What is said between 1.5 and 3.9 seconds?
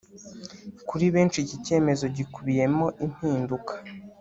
cyemezo gikubiyemo impinduka